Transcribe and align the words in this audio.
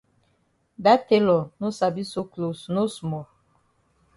Dat 0.83 1.01
tailor 1.09 1.43
no 1.59 1.67
sabi 1.79 2.03
sew 2.11 2.25
closs 2.33 2.61
no 2.75 2.83
small. 2.97 3.27